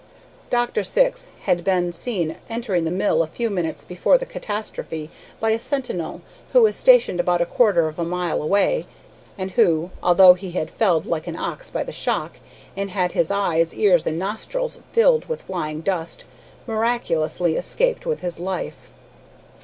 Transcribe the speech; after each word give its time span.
Dr. 0.49 0.83
Syx 0.83 1.27
had 1.43 1.63
been 1.63 1.91
seen 1.91 2.37
entering 2.49 2.85
the 2.85 2.89
mill 2.89 3.21
a 3.21 3.27
few 3.27 3.51
minutes 3.51 3.85
before 3.85 4.17
the 4.17 4.25
catastrophe 4.25 5.11
by 5.39 5.51
a 5.51 5.59
sentinel 5.59 6.21
who 6.53 6.63
was 6.63 6.75
stationed 6.75 7.19
about 7.19 7.39
a 7.39 7.45
quarter 7.45 7.87
of 7.87 7.99
a 7.99 8.03
mile 8.03 8.41
away, 8.41 8.87
and 9.37 9.51
who, 9.51 9.91
although 10.01 10.33
he 10.33 10.57
was 10.57 10.69
felled 10.71 11.05
like 11.05 11.27
an 11.27 11.35
ox 11.35 11.69
by 11.69 11.83
the 11.83 11.91
shock, 11.91 12.39
and 12.75 12.89
had 12.89 13.11
his 13.11 13.29
eyes, 13.29 13.75
ears, 13.75 14.07
and 14.07 14.17
nostrils 14.17 14.79
filled 14.91 15.25
with 15.25 15.43
flying 15.43 15.81
dust, 15.81 16.23
miraculously 16.65 17.55
escaped 17.55 18.03
with 18.03 18.21
his 18.21 18.39
life. 18.39 18.89